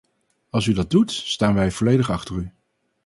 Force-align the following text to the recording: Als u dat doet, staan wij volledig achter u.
Als 0.49 0.65
u 0.65 0.73
dat 0.73 0.89
doet, 0.89 1.11
staan 1.11 1.53
wij 1.53 1.71
volledig 1.71 2.09
achter 2.09 2.35
u. 2.35 2.51